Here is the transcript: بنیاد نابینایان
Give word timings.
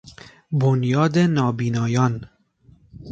بنیاد 0.51 1.17
نابینایان 1.19 2.21